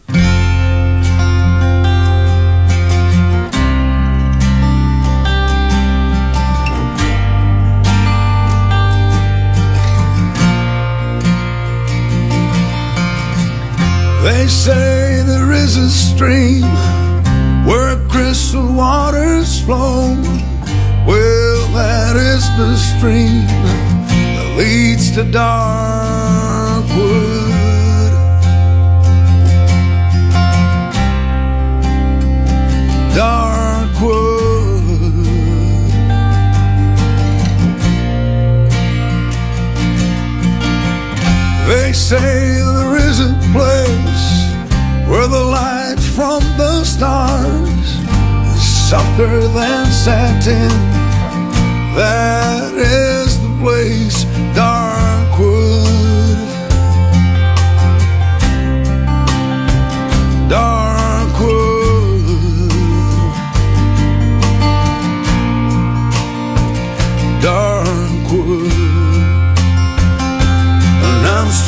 They 14.24 14.48
say 14.48 15.24
there 15.26 15.52
is 15.52 15.78
a 15.78 15.90
stream 15.90 16.62
where 17.66 17.98
crystal 18.08 18.72
waters 18.72 19.62
flow. 19.62 20.16
Well, 21.08 21.68
that 21.74 22.16
is 22.16 22.46
the 22.56 22.76
stream 22.78 23.48
that 23.48 24.56
leads 24.58 25.10
to 25.16 25.24
Darkwood. 25.24 26.41
They 41.72 41.94
say 41.94 42.20
there 42.20 42.98
is 42.98 43.22
a 43.22 43.32
place 43.54 44.28
where 45.08 45.26
the 45.26 45.42
light 45.42 46.02
from 46.02 46.42
the 46.58 46.84
stars 46.84 47.70
is 48.54 48.90
softer 48.90 49.48
than 49.48 49.86
satin. 49.86 50.68
That 51.96 52.74
is 52.74 53.40
the 53.40 53.58
place, 53.62 54.26
Darkwood. 54.54 54.91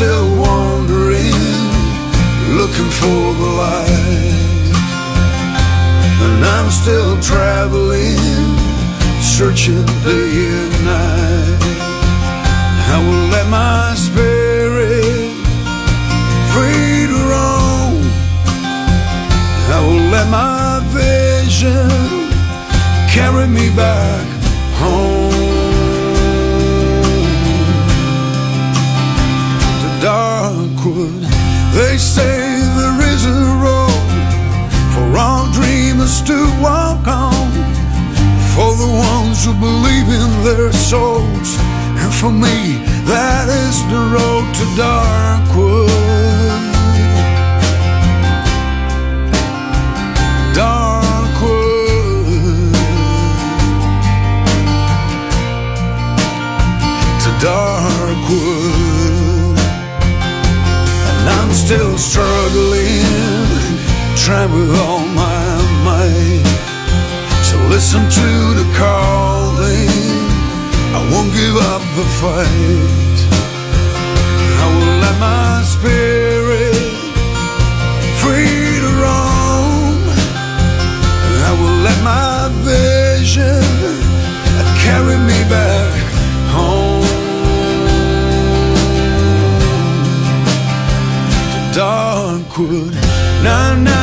Still 0.04 0.36
wandering, 0.36 1.40
looking 2.60 2.92
for 3.00 3.24
the 3.42 3.50
light. 3.64 4.68
And 6.24 6.44
I'm 6.44 6.70
still 6.70 7.14
traveling, 7.22 8.20
searching 9.22 9.86
day 10.04 10.32
and 10.60 10.76
night. 10.84 11.64
I 12.94 12.98
will 13.06 13.28
let 13.36 13.48
my 13.48 13.94
spirit 13.96 15.32
free 16.52 17.08
to 17.12 17.20
roam. 17.32 18.04
I 19.76 19.80
will 19.88 20.06
let 20.16 20.28
my 20.30 20.82
vision 21.00 21.88
carry 23.16 23.48
me 23.48 23.74
back 23.74 24.26
home. 24.82 25.23
They 31.74 31.98
say 31.98 32.38
there 32.78 33.02
is 33.14 33.26
a 33.26 33.42
road 33.66 33.90
for 34.94 35.18
all 35.18 35.52
dreamers 35.52 36.22
to 36.22 36.38
walk 36.62 37.08
on, 37.08 37.50
for 38.54 38.78
the 38.78 38.92
ones 39.12 39.44
who 39.44 39.54
believe 39.56 40.08
in 40.08 40.30
their 40.44 40.72
souls. 40.72 41.58
And 41.98 42.14
for 42.14 42.32
me, 42.32 42.78
that 43.06 43.50
is 43.50 43.82
the 43.90 44.02
road 44.16 44.54
to 44.54 44.66
Darkwood. 44.78 46.13
Still 61.54 61.98
struggling, 61.98 63.04
trying 64.16 64.52
with 64.52 64.76
all 64.80 65.06
my 65.06 65.46
might 65.86 66.44
to 67.50 67.58
listen 67.70 68.02
to 68.10 68.30
the 68.60 68.68
calling. 68.76 69.90
I 70.98 71.00
won't 71.12 71.32
give 71.34 71.56
up 71.72 71.84
the 72.00 72.08
fight. 72.22 73.18
I 74.62 74.68
will 74.74 74.98
let 75.06 75.16
my 75.20 75.62
spirit 75.64 76.76
free 78.22 78.80
to 78.86 78.92
roam. 79.04 79.98
I 81.50 81.52
will 81.60 81.78
let 81.88 82.00
my 82.04 82.50
vision 82.64 84.13
Darkwood. 92.54 92.94
Na 93.44 93.74
na 93.76 94.03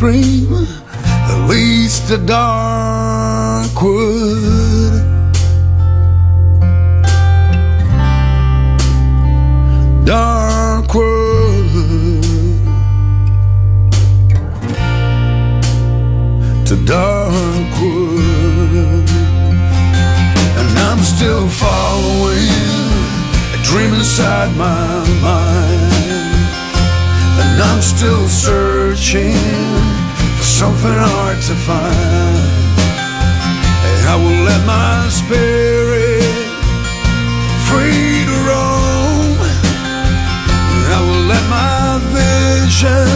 stream 0.00 0.48
that 0.48 1.46
leads 1.46 2.00
to 2.08 2.16
Darkwood. 2.16 2.54
Darkwood 10.06 11.42
to 16.64 16.74
Darkwood, 16.92 18.30
and 20.60 20.78
I'm 20.78 21.00
still 21.00 21.46
following 21.46 22.48
a 23.52 23.58
dream 23.62 23.92
inside 23.92 24.50
my 24.56 25.04
mind, 25.20 25.59
and 27.60 27.68
I'm 27.68 27.82
still 27.82 28.26
searching 28.28 29.34
for 30.36 30.44
something 30.44 30.96
hard 30.96 31.38
to 31.48 31.54
find. 31.68 32.40
And 33.86 34.08
I 34.08 34.16
will 34.16 34.40
let 34.48 34.62
my 34.66 35.08
spirit 35.10 36.24
free 37.68 38.24
to 38.28 38.36
roam. 38.48 39.36
I 40.96 41.00
will 41.06 41.24
let 41.32 41.44
my 41.58 42.00
vision 42.16 43.08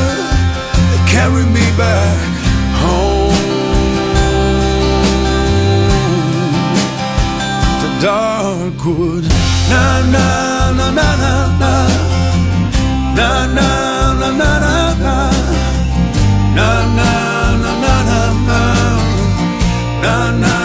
carry 1.09 1.45
me 1.57 1.65
back 1.77 2.29
home 2.85 3.33
to 7.81 7.87
Darkwood. 8.05 9.25
Na 9.71 10.03
na 10.15 10.73
na 10.79 10.91
na 10.91 11.09
na 11.23 11.35
na 11.59 11.75
na 13.17 13.47
na 13.55 13.94
na 14.31 14.59
na 14.59 14.59
na 14.59 14.95
na. 14.95 15.31
Na 16.55 16.85
na 16.97 17.11
na 17.63 17.73
na 17.83 18.03
na 18.05 18.21
na. 18.47 18.61
Na. 20.01 20.65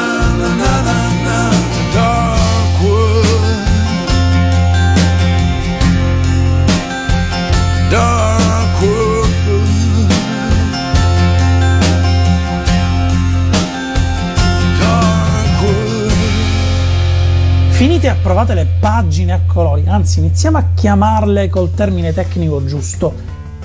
Finite 17.79 18.07
e 18.07 18.09
approvate 18.09 18.53
le 18.55 18.67
pagine 18.79 19.31
a 19.31 19.39
colori, 19.47 19.85
anzi 19.87 20.19
iniziamo 20.19 20.57
a 20.57 20.65
chiamarle 20.75 21.47
col 21.47 21.73
termine 21.73 22.11
tecnico 22.11 22.61
giusto, 22.65 23.13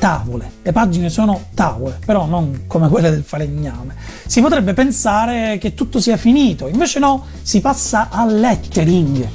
tavole. 0.04 0.50
Le 0.60 0.72
pagine 0.72 1.08
sono 1.08 1.44
tavole, 1.54 1.98
però 2.04 2.26
non 2.26 2.64
come 2.66 2.90
quelle 2.90 3.08
del 3.08 3.22
falegname. 3.22 3.94
Si 4.26 4.42
potrebbe 4.42 4.74
pensare 4.74 5.56
che 5.56 5.72
tutto 5.72 5.98
sia 5.98 6.18
finito, 6.18 6.68
invece 6.68 6.98
no, 6.98 7.24
si 7.40 7.62
passa 7.62 8.08
al 8.10 8.38
lettering, 8.38 9.26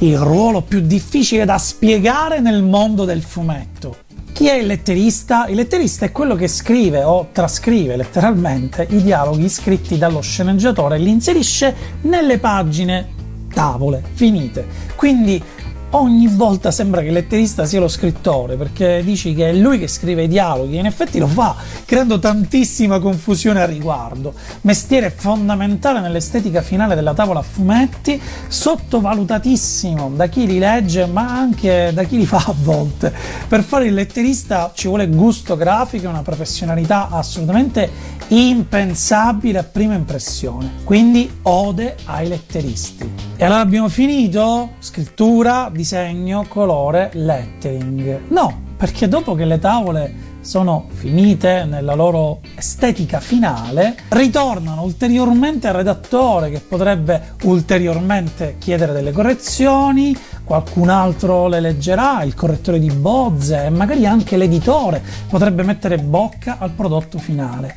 il 0.00 0.18
ruolo 0.18 0.60
più 0.60 0.80
difficile 0.80 1.46
da 1.46 1.56
spiegare 1.56 2.40
nel 2.40 2.62
mondo 2.62 3.06
del 3.06 3.22
fumetto. 3.22 4.00
Chi 4.34 4.48
è 4.48 4.52
il 4.56 4.66
letterista? 4.66 5.46
Il 5.46 5.56
letterista 5.56 6.04
è 6.04 6.12
quello 6.12 6.34
che 6.34 6.46
scrive 6.46 7.04
o 7.04 7.28
trascrive 7.32 7.96
letteralmente 7.96 8.86
i 8.90 9.02
dialoghi 9.02 9.48
scritti 9.48 9.96
dallo 9.96 10.20
sceneggiatore 10.20 10.96
e 10.96 10.98
li 10.98 11.08
inserisce 11.08 11.74
nelle 12.02 12.36
pagine 12.36 13.16
tavole 13.54 14.02
finite. 14.12 14.66
Quindi 14.94 15.42
ogni 15.90 16.28
volta 16.28 16.70
sembra 16.70 17.00
che 17.00 17.06
il 17.06 17.12
letterista 17.14 17.64
sia 17.64 17.80
lo 17.80 17.88
scrittore 17.88 18.56
perché 18.56 19.02
dici 19.02 19.34
che 19.34 19.50
è 19.50 19.52
lui 19.52 19.78
che 19.78 19.88
scrive 19.88 20.24
i 20.24 20.28
dialoghi 20.28 20.76
e 20.76 20.80
in 20.80 20.86
effetti 20.86 21.18
lo 21.18 21.26
fa, 21.26 21.56
creando 21.84 22.18
tantissima 22.18 22.98
confusione 22.98 23.62
al 23.62 23.68
riguardo. 23.68 24.34
Mestiere 24.62 25.10
fondamentale 25.10 26.00
nell'estetica 26.00 26.60
finale 26.60 26.94
della 26.94 27.14
tavola 27.14 27.40
a 27.40 27.44
fumetti, 27.44 28.20
sottovalutatissimo 28.48 30.10
da 30.14 30.26
chi 30.26 30.46
li 30.46 30.58
legge 30.58 31.06
ma 31.06 31.28
anche 31.28 31.90
da 31.94 32.02
chi 32.04 32.18
li 32.18 32.26
fa 32.26 32.44
a 32.46 32.54
volte. 32.62 33.12
Per 33.46 33.62
fare 33.62 33.86
il 33.86 33.94
letterista 33.94 34.72
ci 34.74 34.88
vuole 34.88 35.08
gusto 35.08 35.56
grafico 35.56 36.06
e 36.06 36.08
una 36.08 36.22
professionalità 36.22 37.08
assolutamente 37.10 38.16
impensabile 38.28 39.58
a 39.58 39.62
prima 39.62 39.94
impressione. 39.94 40.70
Quindi 40.84 41.38
ode 41.42 41.96
ai 42.04 42.28
letteristi. 42.28 43.10
E 43.36 43.44
allora 43.44 43.60
abbiamo 43.60 43.88
finito? 43.88 44.70
Scrittura, 44.80 45.70
disegno, 45.78 46.44
colore, 46.48 47.10
lettering. 47.12 48.22
No, 48.30 48.62
perché 48.76 49.06
dopo 49.06 49.36
che 49.36 49.44
le 49.44 49.60
tavole 49.60 50.26
sono 50.40 50.88
finite 50.92 51.64
nella 51.64 51.94
loro 51.94 52.40
estetica 52.56 53.20
finale, 53.20 53.94
ritornano 54.08 54.82
ulteriormente 54.82 55.68
al 55.68 55.74
redattore 55.74 56.50
che 56.50 56.58
potrebbe 56.58 57.34
ulteriormente 57.44 58.56
chiedere 58.58 58.92
delle 58.92 59.12
correzioni, 59.12 60.16
qualcun 60.42 60.88
altro 60.88 61.46
le 61.46 61.60
leggerà, 61.60 62.22
il 62.24 62.34
correttore 62.34 62.80
di 62.80 62.90
bozze 62.90 63.66
e 63.66 63.70
magari 63.70 64.04
anche 64.04 64.36
l'editore 64.36 65.00
potrebbe 65.28 65.62
mettere 65.62 65.98
bocca 65.98 66.56
al 66.58 66.70
prodotto 66.70 67.18
finale. 67.18 67.76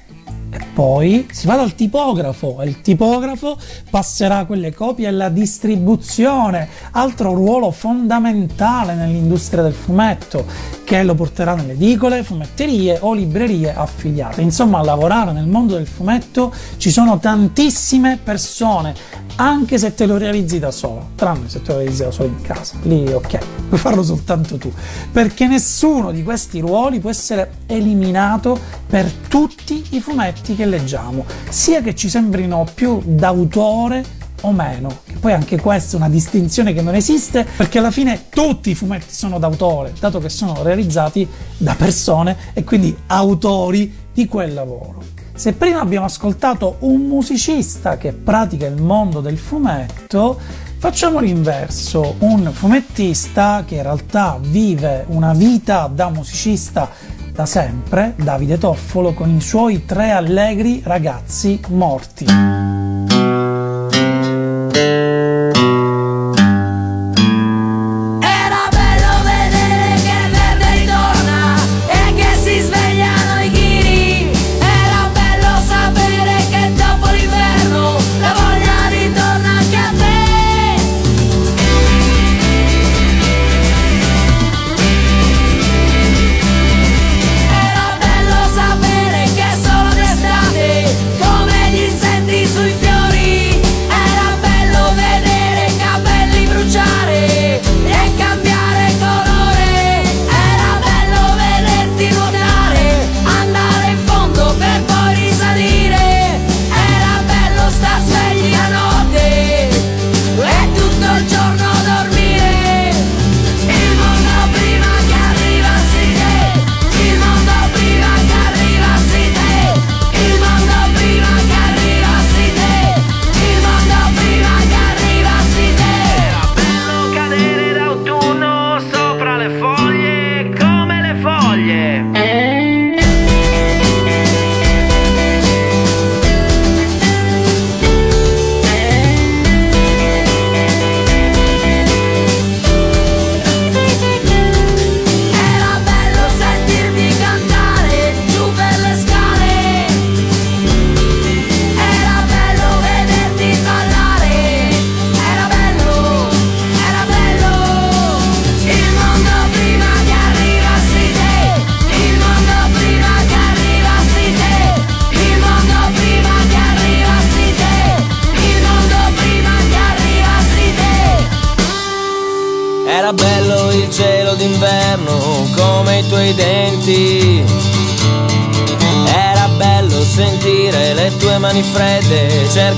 Poi 0.74 1.28
si 1.32 1.48
va 1.48 1.56
dal 1.58 1.76
tipografo 1.76 2.62
e 2.62 2.68
il 2.68 2.82
tipografo 2.82 3.58
passerà 3.90 4.46
quelle 4.46 4.74
copie 4.74 5.08
alla 5.08 5.28
distribuzione, 5.30 6.68
altro 6.92 7.34
ruolo 7.34 7.72
fondamentale 7.72 8.96
nell'industria 8.96 9.64
del 9.64 9.74
fumetto, 9.74 10.46
che 10.86 11.04
lo 11.04 11.14
porterà 11.14 11.56
nelle 11.56 11.74
edicole, 11.74 12.24
fumetterie 12.24 13.00
o 13.02 13.14
librerie 13.14 13.74
affiliate. 13.74 14.42
Insomma, 14.42 14.80
a 14.80 14.84
lavorare 14.84 15.34
nel 15.34 15.48
mondo 15.48 15.76
del 15.76 15.88
fumetto 15.88 16.54
ci 16.78 16.90
sono 16.90 17.20
tantissime 17.20 18.18
persone, 18.22 18.94
anche 19.36 19.78
se 19.78 19.94
te 19.94 20.06
lo 20.06 20.18
realizzi 20.18 20.60
da 20.60 20.72
solo, 20.72 21.10
tranne 21.16 21.50
se 21.50 21.62
te 21.62 21.72
lo 21.72 21.80
realizzi 21.80 22.04
da 22.04 22.12
solo 22.12 22.30
in 22.30 22.42
casa. 22.42 22.76
Lì 22.84 23.12
ok, 23.12 23.38
puoi 23.68 23.80
farlo 23.80 24.04
soltanto 24.04 24.58
tu, 24.58 24.72
perché 25.12 25.48
nessuno 25.48 26.12
di 26.12 26.24
questi 26.24 26.60
ruoli 26.60 27.00
può 27.00 27.10
essere 27.10 27.60
eliminato 27.68 28.58
per 28.88 29.10
tutti 29.28 29.84
i 29.92 30.02
fumetti 30.02 30.56
che 30.56 30.61
leggiamo, 30.66 31.26
sia 31.50 31.82
che 31.82 31.96
ci 31.96 32.10
sembrino 32.10 32.66
più 32.74 33.02
d'autore 33.04 34.20
o 34.42 34.52
meno. 34.52 35.00
Che 35.06 35.18
poi 35.20 35.34
anche 35.34 35.60
questa 35.60 35.94
è 35.94 36.00
una 36.00 36.10
distinzione 36.10 36.74
che 36.74 36.82
non 36.82 36.96
esiste, 36.96 37.46
perché 37.56 37.80
alla 37.80 37.92
fine 37.92 38.26
tutti 38.30 38.72
i 38.72 38.76
fumetti 38.76 39.14
sono 39.14 39.40
d'autore, 39.40 39.94
dato 40.00 40.20
che 40.20 40.30
sono 40.30 40.64
realizzati 40.64 41.28
da 41.58 41.76
persone 41.76 42.36
e 42.54 42.64
quindi 42.64 42.96
autori 43.08 43.94
di 44.14 44.28
quel 44.28 44.54
lavoro. 44.54 45.20
Se 45.34 45.54
prima 45.54 45.80
abbiamo 45.80 46.06
ascoltato 46.06 46.78
un 46.80 47.02
musicista 47.02 47.98
che 47.98 48.12
pratica 48.12 48.68
il 48.68 48.80
mondo 48.80 49.22
del 49.22 49.38
fumetto, 49.38 50.38
facciamo 50.78 51.20
l'inverso, 51.20 52.16
un 52.20 52.52
fumettista 52.52 53.64
che 53.66 53.76
in 53.76 53.84
realtà 53.84 54.38
vive 54.40 55.06
una 55.08 55.34
vita 55.34 55.90
da 55.92 56.10
musicista 56.10 56.90
da 57.34 57.46
sempre, 57.46 58.14
Davide 58.18 58.58
Toffolo, 58.58 59.14
con 59.14 59.30
i 59.30 59.42
suoi 59.42 59.86
tre 59.86 60.12
allegri 60.12 60.82
ragazzi 60.84 61.60
morti. 61.70 62.61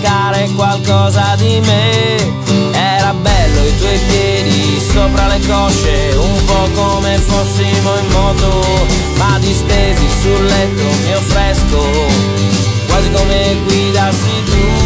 Cercare 0.04 0.50
qualcosa 0.56 1.36
di 1.38 1.62
me. 1.62 2.16
Era 2.74 3.14
bello 3.14 3.66
i 3.66 3.78
tuoi 3.78 4.00
piedi 4.10 4.80
sopra 4.80 5.28
le 5.28 5.40
cosce, 5.48 6.14
un 6.18 6.46
po' 6.46 6.68
come 6.74 7.18
fossimo 7.18 7.98
in 7.98 8.08
moto, 8.12 8.66
ma 9.16 9.40
distesi 9.40 10.06
sul 10.22 10.46
letto 10.46 10.84
mio 11.06 11.20
fresco, 11.22 11.82
quasi 12.88 13.12
come 13.12 13.58
guidassi 13.66 14.44
tu. 14.46 14.83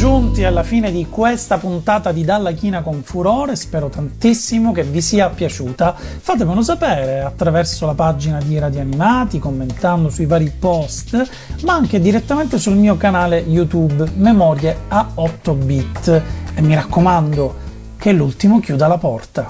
Giunti 0.00 0.44
alla 0.44 0.62
fine 0.62 0.90
di 0.90 1.08
questa 1.10 1.58
puntata 1.58 2.10
di 2.10 2.24
Dalla 2.24 2.52
China 2.52 2.80
con 2.80 3.02
Furore, 3.02 3.54
spero 3.54 3.90
tantissimo 3.90 4.72
che 4.72 4.82
vi 4.82 5.02
sia 5.02 5.28
piaciuta. 5.28 5.94
Fatemelo 5.94 6.62
sapere 6.62 7.20
attraverso 7.20 7.84
la 7.84 7.92
pagina 7.92 8.40
di 8.42 8.58
Radio 8.58 8.80
Animati, 8.80 9.38
commentando 9.38 10.08
sui 10.08 10.24
vari 10.24 10.50
post, 10.58 11.22
ma 11.64 11.74
anche 11.74 12.00
direttamente 12.00 12.58
sul 12.58 12.76
mio 12.76 12.96
canale 12.96 13.44
YouTube 13.46 14.10
Memorie 14.14 14.74
a 14.88 15.06
8 15.16 15.52
bit. 15.52 16.22
E 16.54 16.62
mi 16.62 16.74
raccomando 16.74 17.54
che 17.98 18.12
l'ultimo 18.12 18.58
chiuda 18.58 18.86
la 18.86 18.96
porta. 18.96 19.48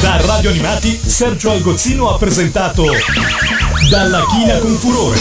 Da 0.00 0.20
Radio 0.26 0.50
Animati, 0.50 0.90
Sergio 0.90 1.52
Algozzino 1.52 2.12
ha 2.12 2.18
presentato 2.18 2.86
Dalla 3.88 4.24
China 4.32 4.58
con 4.58 4.72
Furore. 4.72 5.18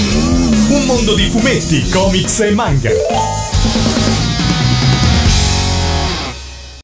Un 0.70 0.86
mondo 0.88 1.14
di 1.14 1.28
fumetti, 1.28 1.88
comics 1.88 2.40
e 2.40 2.50
manga. 2.50 3.49